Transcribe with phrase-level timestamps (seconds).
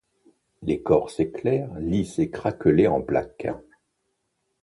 [0.63, 3.49] L'écorce est claire, lisse et craquelée en plaques.